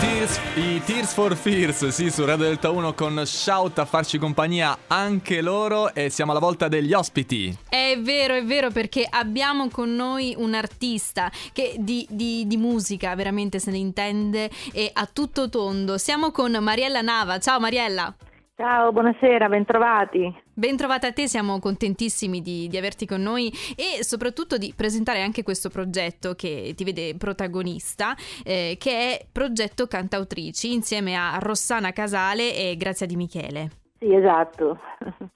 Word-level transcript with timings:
Tears, 0.00 0.56
I 0.56 0.80
Tears 0.80 1.12
for 1.12 1.34
Fears, 1.34 1.88
sì, 1.88 2.08
su 2.10 2.24
Radio 2.24 2.46
Delta 2.46 2.70
1 2.70 2.94
con 2.94 3.20
Shout 3.26 3.80
a 3.80 3.84
farci 3.84 4.16
compagnia 4.16 4.74
anche 4.88 5.42
loro 5.42 5.92
e 5.92 6.08
siamo 6.08 6.30
alla 6.30 6.40
volta 6.40 6.68
degli 6.68 6.94
ospiti. 6.94 7.52
È 7.68 7.98
vero, 7.98 8.32
è 8.32 8.42
vero, 8.42 8.70
perché 8.70 9.06
abbiamo 9.06 9.68
con 9.68 9.94
noi 9.94 10.34
un 10.38 10.54
artista 10.54 11.28
che 11.52 11.74
di, 11.78 12.06
di, 12.08 12.46
di 12.46 12.56
musica 12.56 13.14
veramente 13.14 13.58
se 13.58 13.70
ne 13.70 13.76
intende 13.76 14.48
e 14.72 14.90
a 14.90 15.04
tutto 15.04 15.50
tondo. 15.50 15.98
Siamo 15.98 16.30
con 16.30 16.56
Mariella 16.62 17.02
Nava. 17.02 17.38
Ciao 17.38 17.60
Mariella. 17.60 18.14
Ciao, 18.56 18.92
buonasera, 18.92 19.48
bentrovati. 19.48 20.34
Bentrovata 20.60 21.06
a 21.06 21.12
te, 21.14 21.26
siamo 21.26 21.58
contentissimi 21.58 22.42
di, 22.42 22.68
di, 22.68 22.76
averti 22.76 23.06
con 23.06 23.22
noi 23.22 23.50
e 23.74 24.04
soprattutto 24.04 24.58
di 24.58 24.74
presentare 24.76 25.22
anche 25.22 25.42
questo 25.42 25.70
progetto 25.70 26.34
che 26.34 26.74
ti 26.76 26.84
vede 26.84 27.16
protagonista, 27.16 28.14
eh, 28.44 28.76
che 28.78 28.90
è 28.90 29.26
Progetto 29.32 29.86
Cantautrici, 29.86 30.74
insieme 30.74 31.16
a 31.16 31.38
Rossana 31.40 31.92
Casale 31.92 32.54
e 32.54 32.76
Grazia 32.76 33.06
Di 33.06 33.16
Michele. 33.16 33.70
Sì, 34.00 34.14
esatto. 34.14 34.78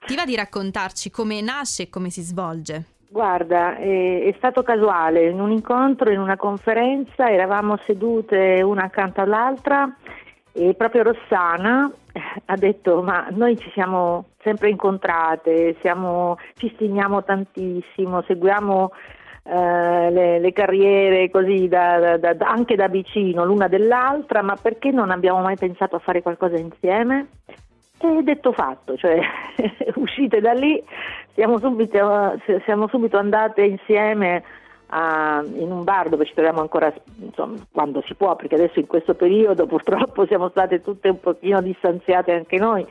Ti 0.05 0.13
va 0.13 0.25
di 0.25 0.35
raccontarci 0.35 1.09
come 1.09 1.41
nasce 1.41 1.83
e 1.83 1.89
come 1.89 2.11
si 2.11 2.21
svolge? 2.21 2.83
Guarda, 3.09 3.77
è, 3.77 4.25
è, 4.25 4.33
stato 4.37 4.61
casuale, 4.61 5.27
in 5.27 5.41
un 5.41 5.49
incontro, 5.49 6.11
in 6.11 6.19
una 6.19 6.37
conferenza, 6.37 7.31
eravamo 7.31 7.77
sedute 7.77 8.61
una 8.61 8.83
accanto 8.83 9.21
all'altra 9.21 9.91
e 10.51 10.75
proprio 10.75 11.01
Rossana 11.01 11.91
ha 12.45 12.55
detto 12.55 13.01
ma 13.01 13.27
noi 13.31 13.57
ci 13.57 13.69
siamo 13.71 14.25
sempre 14.41 14.69
incontrate, 14.69 15.75
siamo, 15.81 16.37
ci 16.55 16.71
stimiamo 16.75 17.23
tantissimo, 17.23 18.21
seguiamo 18.23 18.91
eh, 19.43 20.11
le, 20.11 20.39
le, 20.39 20.51
carriere 20.53 21.29
così 21.29 21.67
da, 21.67 22.17
da, 22.17 22.33
da, 22.33 22.47
anche 22.47 22.75
da 22.75 22.87
vicino 22.87 23.45
l'una 23.45 23.67
dell'altra, 23.67 24.41
ma 24.41 24.55
perché 24.55 24.91
non 24.91 25.11
abbiamo 25.11 25.41
mai 25.41 25.55
pensato 25.55 25.95
a 25.95 25.99
fare 25.99 26.21
qualcosa 26.21 26.57
insieme? 26.57 27.27
E 27.97 28.23
detto 28.23 28.51
fatto, 28.51 28.95
cioè 28.97 29.19
uscite 29.95 30.39
da 30.41 30.51
lì, 30.51 30.83
siamo 31.33 31.59
subito, 31.59 32.39
siamo 32.65 32.87
subito 32.87 33.17
andate 33.17 33.63
insieme 33.63 34.43
a, 34.87 35.43
in 35.53 35.71
un 35.71 35.83
bar 35.83 36.09
dove 36.09 36.25
ci 36.25 36.33
troviamo 36.33 36.61
ancora 36.61 36.93
insomma, 37.19 37.57
quando 37.71 38.01
si 38.05 38.15
può, 38.15 38.35
perché 38.35 38.55
adesso 38.55 38.79
in 38.79 38.87
questo 38.87 39.13
periodo 39.13 39.65
purtroppo 39.67 40.25
siamo 40.25 40.49
state 40.49 40.81
tutte 40.81 41.09
un 41.09 41.19
pochino 41.19 41.61
distanziate 41.61 42.33
anche 42.33 42.57
noi, 42.57 42.85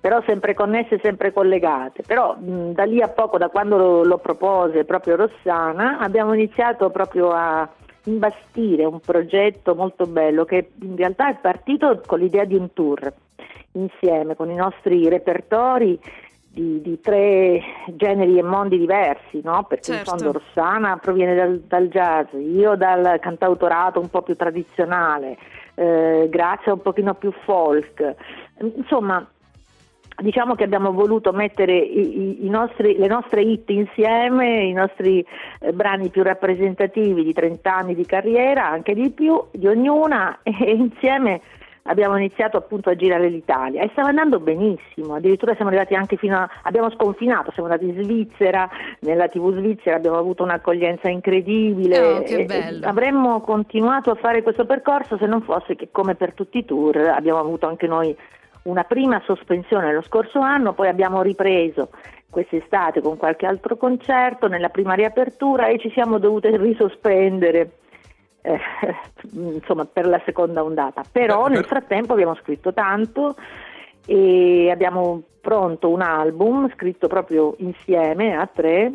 però 0.00 0.22
sempre 0.26 0.54
connesse, 0.54 0.98
sempre 1.00 1.32
collegate. 1.32 2.02
Però 2.06 2.36
mh, 2.36 2.72
da 2.72 2.84
lì 2.84 3.00
a 3.00 3.08
poco, 3.08 3.38
da 3.38 3.48
quando 3.48 3.76
lo, 3.76 4.04
lo 4.04 4.18
propose 4.18 4.84
proprio 4.84 5.16
Rossana, 5.16 5.98
abbiamo 5.98 6.34
iniziato 6.34 6.90
proprio 6.90 7.30
a 7.30 7.68
imbastire 8.04 8.84
un 8.84 9.00
progetto 9.00 9.74
molto 9.74 10.06
bello 10.06 10.44
che 10.44 10.72
in 10.80 10.96
realtà 10.96 11.28
è 11.28 11.36
partito 11.40 12.00
con 12.04 12.18
l'idea 12.18 12.44
di 12.44 12.56
un 12.56 12.72
tour 12.72 13.12
insieme 13.72 14.34
con 14.34 14.50
i 14.50 14.54
nostri 14.54 15.08
repertori 15.08 15.98
di, 16.52 16.82
di, 16.82 17.00
tre 17.00 17.62
generi 17.94 18.36
e 18.36 18.42
mondi 18.42 18.78
diversi, 18.78 19.40
no? 19.42 19.64
perché 19.64 19.92
certo. 19.92 20.10
in 20.10 20.18
fondo 20.18 20.32
Rossana 20.38 20.98
proviene 20.98 21.34
dal, 21.34 21.60
dal, 21.60 21.88
jazz, 21.88 22.26
io 22.32 22.76
dal 22.76 23.18
cantautorato 23.20 23.98
un 23.98 24.10
po' 24.10 24.22
più 24.22 24.36
tradizionale, 24.36 25.38
eh, 25.74 26.26
Grazia 26.30 26.74
un 26.74 26.82
pochino 26.82 27.14
più 27.14 27.32
folk, 27.44 28.14
insomma 28.58 29.26
diciamo 30.22 30.54
che 30.54 30.64
abbiamo 30.64 30.92
voluto 30.92 31.32
mettere 31.32 31.76
i, 31.76 32.44
i 32.44 32.48
nostri, 32.50 32.98
le 32.98 33.06
nostre 33.06 33.42
hit 33.42 33.70
insieme, 33.70 34.64
i 34.64 34.72
nostri 34.72 35.24
eh, 35.60 35.72
brani 35.72 36.10
più 36.10 36.22
rappresentativi 36.22 37.24
di 37.24 37.32
30 37.32 37.74
anni 37.74 37.94
di 37.94 38.04
carriera, 38.04 38.68
anche 38.68 38.94
di 38.94 39.10
più, 39.10 39.42
di 39.50 39.66
ognuna, 39.66 40.40
e 40.44 40.72
insieme 40.72 41.40
abbiamo 41.84 42.16
iniziato 42.16 42.56
appunto 42.56 42.90
a 42.90 42.94
girare 42.94 43.28
l'Italia 43.28 43.82
e 43.82 43.88
stava 43.92 44.08
andando 44.08 44.38
benissimo, 44.38 45.14
addirittura 45.14 45.54
siamo 45.54 45.70
arrivati 45.70 45.94
anche 45.94 46.16
fino 46.16 46.36
a, 46.36 46.48
abbiamo 46.62 46.90
sconfinato, 46.90 47.50
siamo 47.52 47.68
andati 47.68 47.88
in 47.88 48.02
Svizzera, 48.02 48.68
nella 49.00 49.28
TV 49.28 49.56
svizzera 49.56 49.96
abbiamo 49.96 50.18
avuto 50.18 50.42
un'accoglienza 50.42 51.08
incredibile, 51.08 51.98
oh, 51.98 52.22
che 52.22 52.44
bello. 52.44 52.86
avremmo 52.86 53.40
continuato 53.40 54.10
a 54.10 54.14
fare 54.14 54.42
questo 54.42 54.64
percorso 54.64 55.16
se 55.18 55.26
non 55.26 55.42
fosse 55.42 55.74
che 55.74 55.88
come 55.90 56.14
per 56.14 56.34
tutti 56.34 56.58
i 56.58 56.64
tour 56.64 56.96
abbiamo 56.96 57.38
avuto 57.38 57.66
anche 57.66 57.86
noi 57.86 58.16
una 58.64 58.84
prima 58.84 59.20
sospensione 59.24 59.92
lo 59.92 60.02
scorso 60.02 60.38
anno, 60.38 60.72
poi 60.72 60.88
abbiamo 60.88 61.20
ripreso 61.22 61.90
quest'estate 62.30 63.00
con 63.02 63.16
qualche 63.16 63.44
altro 63.44 63.76
concerto 63.76 64.46
nella 64.46 64.70
prima 64.70 64.94
riapertura 64.94 65.66
e 65.66 65.78
ci 65.78 65.90
siamo 65.90 66.18
dovute 66.18 66.56
risospendere 66.56 67.72
eh, 68.42 68.60
insomma, 69.32 69.84
per 69.84 70.06
la 70.06 70.20
seconda 70.24 70.62
ondata. 70.62 71.02
Però 71.10 71.46
nel 71.46 71.64
frattempo 71.64 72.12
abbiamo 72.12 72.34
scritto 72.36 72.72
tanto 72.72 73.36
e 74.04 74.70
abbiamo 74.70 75.22
pronto 75.40 75.88
un 75.88 76.02
album 76.02 76.70
scritto 76.74 77.08
proprio 77.08 77.54
insieme 77.58 78.36
a 78.36 78.46
tre 78.46 78.92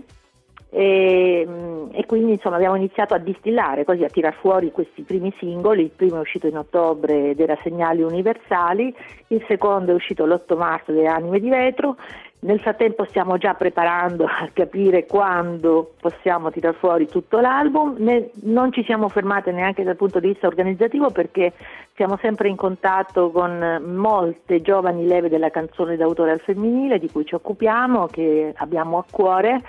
e, 0.70 1.48
e, 1.92 2.06
quindi 2.06 2.34
insomma 2.34 2.58
abbiamo 2.58 2.76
iniziato 2.76 3.14
a 3.14 3.20
distillare, 3.20 3.86
così 3.86 4.04
a 4.04 4.10
tirar 4.10 4.34
fuori 4.34 4.72
questi 4.72 5.02
primi 5.04 5.34
singoli, 5.38 5.84
il 5.84 5.92
primo 5.96 6.18
è 6.18 6.20
uscito 6.20 6.48
in 6.48 6.58
ottobre 6.58 7.30
ed 7.30 7.40
era 7.40 7.58
Segnali 7.64 8.02
Universali, 8.02 8.94
il 9.28 9.44
secondo 9.48 9.92
è 9.92 9.96
uscito 9.96 10.26
l'8 10.26 10.58
marzo 10.58 10.92
delle 10.92 11.08
Anime 11.08 11.40
di 11.40 11.50
Vetro 11.50 11.96
nel 12.40 12.60
frattempo 12.60 13.04
stiamo 13.06 13.38
già 13.38 13.56
preparando 13.56 14.26
a 14.26 14.50
capire 14.54 15.08
quando 15.08 15.94
possiamo 16.00 16.52
tirar 16.52 16.76
fuori 16.76 17.08
tutto 17.08 17.40
l'album, 17.40 17.96
ne, 17.98 18.30
non 18.44 18.72
ci 18.72 18.84
siamo 18.84 19.10
fermate 19.10 19.52
neanche 19.52 19.84
dal 19.84 19.96
punto 19.96 20.20
di 20.20 20.28
vista 20.28 20.46
organizzativo 20.46 21.10
perché 21.10 21.54
siamo 21.96 22.18
sempre 22.22 22.48
in 22.50 22.56
contatto 22.56 23.32
con 23.32 23.82
molte 23.86 24.62
giovani 24.62 25.08
leve 25.08 25.30
della 25.30 25.50
canzone 25.50 25.98
d'autore 25.98 26.32
al 26.32 26.40
femminile 26.40 27.00
di 27.00 27.10
cui 27.10 27.26
ci 27.26 27.34
occupiamo, 27.34 28.06
che 28.06 28.54
abbiamo 28.58 29.00
a 29.00 29.06
cuore 29.10 29.62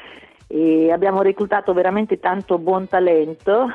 e 0.47 0.93
abbiamo 0.93 1.23
reclutato 1.23 1.73
veramente 1.73 2.21
tanto 2.21 2.59
buon 2.59 2.87
talento 2.87 3.69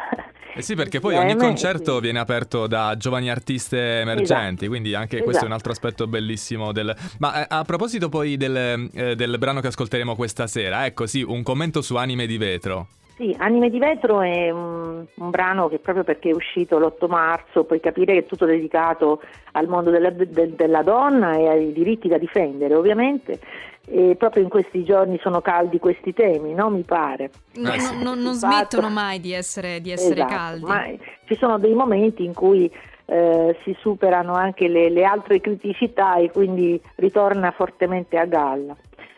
eh 0.56 0.62
sì, 0.62 0.75
perché 0.75 1.00
poi 1.00 1.16
ogni 1.16 1.36
concerto 1.36 2.00
viene 2.00 2.19
aperto 2.19 2.68
da 2.68 2.96
giovani 2.97 3.30
artiste 3.30 4.00
emergenti, 4.00 4.66
esatto. 4.66 4.68
quindi 4.68 4.94
anche 4.94 5.16
esatto. 5.16 5.24
questo 5.24 5.44
è 5.44 5.47
un 5.47 5.53
altro 5.53 5.72
aspetto 5.72 6.08
bellissimo 6.08 6.72
del... 6.72 6.96
Ma 7.19 7.44
eh, 7.44 7.46
a 7.50 7.64
proposito 7.64 8.09
poi 8.09 8.38
del, 8.38 8.90
eh, 8.94 9.16
del 9.16 9.38
brano 9.38 9.62
che 9.62 9.68
ascolteremo 9.68 10.16
questa 10.16 10.47
sera, 10.47 10.86
ecco 10.86 11.08
sì, 11.08 11.22
un 11.22 11.44
commento 11.44 11.81
su 11.81 11.96
Anime 11.96 12.25
di 12.25 12.38
Vetro. 12.38 12.88
Sì, 13.16 13.36
Anime 13.38 13.69
di 13.69 13.78
Vetro 13.78 14.22
è 14.22 14.50
un, 14.50 15.06
un, 15.14 15.30
brano 15.30 15.69
che 15.69 15.78
proprio 15.78 16.03
perché 16.03 16.31
è 16.31 16.34
uscito 16.34 16.80
l'8 16.80 17.08
marzo 17.08 17.64
puoi 17.64 17.80
capire 17.80 18.14
che 18.14 18.20
è 18.20 18.25
tutto 18.25 18.46
dedicato 18.46 19.22
al 19.52 19.68
mondo 19.68 19.91
della, 19.91 20.09
de, 20.09 20.56
della 20.56 20.81
donna 20.81 21.38
e 21.38 21.47
ai 21.47 21.74
diritti 21.74 22.08
da 22.08 22.18
difendere 22.18 22.74
ovviamente 22.74 23.40
e 23.86 24.16
proprio 24.18 24.44
in 24.44 24.50
questi 24.50 24.84
giorni 24.84 25.20
sono 25.22 25.42
caldi 25.42 25.78
questi 25.80 26.14
temi, 26.14 26.54
no? 26.54 26.70
Mi 26.70 26.84
pare. 26.84 27.32
No, 27.56 27.76
no, 27.76 28.04
no, 28.04 28.16
non 28.16 28.34
smettono 28.34 28.90
mai 28.90 29.20
di 29.20 29.34
essere, 29.34 29.82
di 29.82 29.92
essere 29.92 30.16
esatto, 30.16 30.34
caldi. 30.34 30.66
Ma 30.66 30.86
ci 31.26 31.36
sono 31.36 31.58
dei 31.58 31.74
momenti 31.74 32.24
in 32.24 32.34
cui 32.34 32.72
eh, 33.06 33.58
si 33.64 33.76
superano 33.80 34.34
anche 34.34 34.68
le, 34.68 34.90
le, 34.90 35.04
altre 35.04 35.42
criticità 35.42 36.16
e 36.16 36.32
quindi 36.32 36.82
ritorna 36.96 37.52
fortemente 37.52 38.18
a 38.18 38.26
galla. 38.26 38.76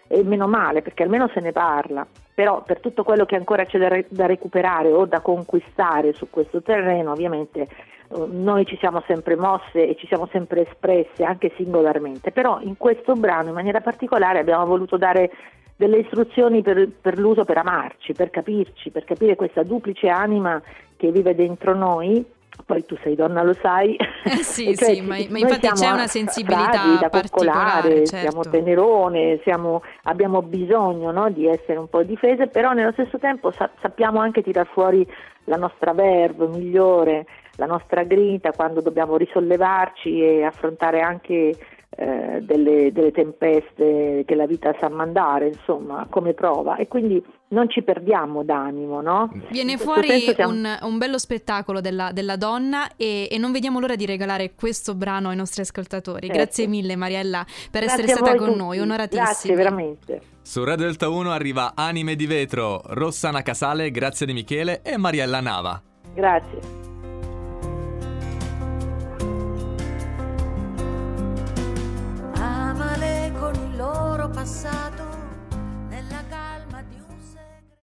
E 0.08 0.24
meno 0.24 0.48
male, 0.48 0.82
perché 0.82 1.04
almeno 1.04 1.30
se 1.34 1.40
ne 1.40 1.52
parla. 1.52 2.06
Però 2.36 2.62
per 2.64 2.82
tutto 2.82 3.04
quello 3.04 3.26
che 3.26 3.36
ancora 3.36 3.66
c'è 3.66 3.80
da, 3.80 3.88
re- 3.88 4.08
da 4.10 4.26
recuperare 4.26 4.92
o 4.92 5.06
da 5.06 5.22
conquistare 5.22 6.14
su 6.14 6.30
questo 6.30 6.62
terreno, 6.62 7.12
ovviamente 7.12 7.68
noi 8.10 8.66
ci 8.66 8.78
siamo 8.78 9.02
sempre 9.08 9.36
mosse 9.36 9.88
e 9.88 9.96
ci 9.96 10.06
siamo 10.08 10.28
sempre 10.32 10.68
espresse 10.68 11.24
anche 11.24 11.52
singolarmente, 11.56 12.32
però 12.32 12.60
in 12.62 12.78
questo 12.78 13.14
brano 13.14 13.48
in 13.48 13.56
maniera 13.56 13.82
particolare 13.82 14.40
abbiamo 14.40 14.66
voluto 14.66 14.98
dare 14.98 15.32
delle 15.76 15.98
istruzioni 15.98 16.62
per, 16.62 16.90
per 17.02 17.18
l'uso 17.18 17.44
per 17.44 17.58
amarci, 17.58 18.14
per 18.14 18.30
capirci, 18.30 18.92
per 18.92 19.04
capire 19.04 19.36
questa 19.36 19.64
duplice 19.64 20.08
anima 20.08 20.62
che 20.96 21.12
vive 21.12 21.36
dentro 21.36 21.74
noi 21.74 22.24
poi 22.66 22.86
tu 22.86 22.98
sei 23.04 23.16
donna, 23.16 23.44
lo 23.44 23.54
sai. 23.54 23.96
Eh 23.96 24.44
sì, 24.44 24.74
cioè, 24.78 24.96
sì, 24.96 25.02
ma, 25.02 25.18
ma 25.30 25.40
infatti 25.40 25.68
c'è 25.68 25.90
una 25.90 26.08
sensibilità 26.08 26.98
da 27.00 27.10
particolare, 27.10 28.06
certo. 28.06 28.30
siamo 28.30 28.44
tenerone, 28.44 29.40
siamo, 29.44 29.82
abbiamo 30.04 30.42
bisogno 30.42 31.12
no, 31.12 31.30
di 31.30 31.48
essere 31.48 31.78
un 31.80 31.90
po' 31.90 32.04
difese, 32.04 32.48
però 32.48 32.72
nello 32.72 32.92
stesso 32.92 33.18
tempo 33.18 33.52
sa- 33.52 33.70
sappiamo 33.82 34.20
anche 34.20 34.42
tirar 34.42 34.68
fuori 34.68 35.06
la 35.46 35.58
nostra 35.58 35.94
verve 35.94 36.48
migliore, 36.48 37.26
la 37.58 37.66
nostra 37.66 38.04
grinta 38.04 38.52
quando 38.52 38.82
dobbiamo 38.82 39.18
risollevarci 39.18 40.22
e 40.22 40.44
affrontare 40.44 41.02
anche 41.02 41.56
eh, 41.98 42.42
delle, 42.42 42.92
delle, 42.92 43.12
tempeste 43.12 44.24
che 44.26 44.36
la 44.36 44.46
vita 44.46 44.76
sa 44.80 44.90
mandare, 44.90 45.48
insomma, 45.48 46.06
come 46.10 46.34
prova 46.34 46.76
e 46.76 46.90
quindi 46.90 47.24
non 47.50 47.70
ci 47.70 47.84
perdiamo 47.84 48.44
d'animo, 48.44 49.00
no? 49.00 49.32
Viene 49.50 49.78
fuori 49.78 50.20
siamo... 50.34 50.52
un, 50.52 50.78
un, 50.82 50.98
bello 50.98 51.18
spettacolo 51.18 51.80
della, 51.80 52.12
della 52.12 52.36
donna 52.36 52.90
e, 52.98 53.30
e, 53.32 53.38
non 53.38 53.54
vediamo 53.54 53.80
l'ora 53.80 53.96
di 53.96 54.06
regalare 54.06 54.56
questo 54.56 54.94
brano 54.94 55.30
ai 55.30 55.38
nostri 55.38 55.62
ascoltatori. 55.62 56.28
Certo. 56.28 56.42
Grazie 56.42 56.68
mille 56.68 56.98
Mariella 56.98 57.46
per 57.72 57.84
Grazie 57.84 58.04
essere 58.04 58.08
stata 58.08 58.36
con 58.36 58.48
tutti. 58.48 58.60
noi, 58.60 58.80
onoratissima. 58.80 59.24
Grazie 59.24 59.56
veramente. 59.56 60.22
Su 60.42 60.64
Radio 60.64 60.86
Delta 60.86 61.08
1 61.08 61.32
arriva 61.32 61.72
Anime 61.76 62.16
di 62.16 62.26
Vetro, 62.26 62.82
Rossana 62.88 63.42
Casale, 63.42 63.90
Grazia 63.90 64.26
di 64.26 64.34
Michele 64.34 64.82
e 64.84 64.98
Mariella 64.98 65.40
Nava. 65.40 65.82
Grazie. 66.14 66.85